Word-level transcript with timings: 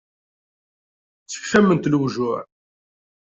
Sexcawten-t 1.31 1.89
lewjuɛ. 1.91 2.39